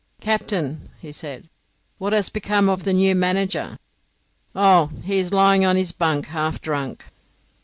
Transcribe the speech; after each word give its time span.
"Captain," 0.19 0.89
he 0.99 1.11
said, 1.11 1.47
"what 1.99 2.11
has 2.11 2.29
become 2.29 2.67
of 2.69 2.85
the 2.85 2.91
new 2.93 3.13
manager?" 3.13 3.77
"Oh, 4.55 4.89
he 5.03 5.19
is 5.19 5.31
lying 5.31 5.61
in 5.61 5.77
his 5.77 5.91
bunk 5.91 6.25
half 6.25 6.59
drunk." 6.59 7.05